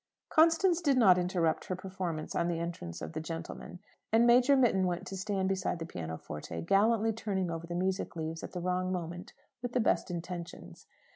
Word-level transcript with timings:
Constance 0.29 0.81
did 0.81 0.97
not 0.97 1.19
interrupt 1.19 1.65
her 1.65 1.75
performance 1.75 2.33
on 2.33 2.47
the 2.47 2.57
entrance 2.57 3.03
of 3.03 3.13
the 3.13 3.19
gentlemen, 3.21 3.77
and 4.11 4.25
Major 4.25 4.57
Mitton 4.57 4.87
went 4.87 5.05
to 5.05 5.15
stand 5.15 5.47
beside 5.47 5.77
the 5.77 5.85
pianoforte, 5.85 6.63
gallantly 6.63 7.13
turning 7.13 7.51
over 7.51 7.67
the 7.67 7.75
music 7.75 8.15
leaves 8.15 8.41
at 8.41 8.53
the 8.53 8.61
wrong 8.61 8.91
moment, 8.91 9.33
with 9.61 9.73
the 9.73 9.79
best 9.79 10.09
intentions. 10.09 10.87